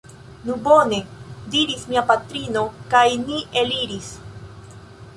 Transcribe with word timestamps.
Nu 0.45 0.53
bone! 0.67 0.99
diris 1.57 1.85
mia 1.93 2.03
patrino, 2.13 2.65
kaj 2.95 3.07
ni 3.29 3.41
eliris. 3.65 4.13